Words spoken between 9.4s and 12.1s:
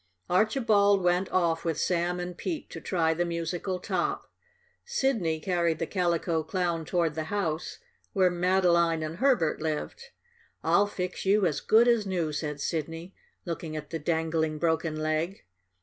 lived. "I'll fix you as good as